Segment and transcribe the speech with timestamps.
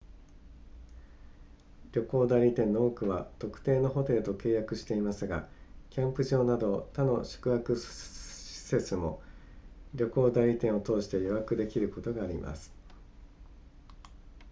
[1.91, 5.47] 旅行代理店の多くは特定のホテルと契約していますが
[5.91, 7.83] キャンプ場など他の宿泊施
[8.65, 9.21] 設も
[9.93, 12.73] 旅行代理店を通して予約できることがあります